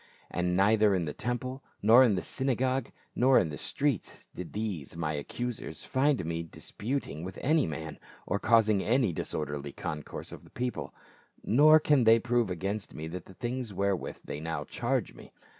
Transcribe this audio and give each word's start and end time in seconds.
And 0.31 0.55
neither 0.55 0.95
in 0.95 1.05
the 1.05 1.13
temple, 1.13 1.61
nor 1.83 2.03
in 2.03 2.15
the 2.15 2.23
synagogues, 2.23 2.89
nor 3.15 3.37
in 3.37 3.49
the 3.49 3.55
streets, 3.59 4.29
did 4.33 4.53
these 4.53 4.97
my 4.97 5.13
accusers 5.13 5.83
find 5.83 6.25
me 6.25 6.41
disputing 6.41 7.23
with 7.23 7.37
any 7.43 7.67
man, 7.67 7.99
or 8.25 8.39
causing 8.39 8.81
any 8.81 9.13
disorderly 9.13 9.71
concourse 9.73 10.31
of 10.31 10.51
people; 10.55 10.91
nor 11.43 11.79
can 11.79 12.05
they 12.05 12.17
prove 12.17 12.49
against 12.49 12.95
me 12.95 13.07
the 13.07 13.19
things 13.21 13.75
wherewith 13.75 14.21
they 14.25 14.39
now 14.39 14.63
charge 14.63 15.13
me. 15.13 15.31